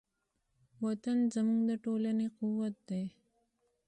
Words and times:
وطن 0.85 1.17
زموږ 1.33 1.59
د 1.69 1.71
ټولنې 1.83 2.27
قوت 2.37 2.75
دی. 2.89 3.03